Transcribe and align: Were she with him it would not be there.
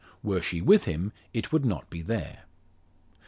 Were 0.23 0.41
she 0.41 0.61
with 0.61 0.85
him 0.85 1.13
it 1.31 1.51
would 1.51 1.63
not 1.63 1.91
be 1.91 2.01
there. 2.01 2.45